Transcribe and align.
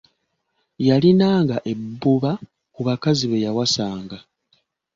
Yalinanga 0.87 1.57
ebbuba 1.71 2.31
ku 2.73 2.79
bakazi 2.87 3.25
be 3.31 3.37
yawasanga. 3.45 4.17